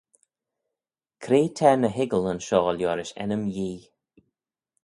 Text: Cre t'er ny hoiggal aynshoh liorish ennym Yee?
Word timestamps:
Cre 1.23 1.41
t'er 1.57 1.75
ny 1.79 1.91
hoiggal 1.97 2.25
aynshoh 2.31 2.67
liorish 2.77 3.15
ennym 3.23 3.43
Yee? 3.55 3.81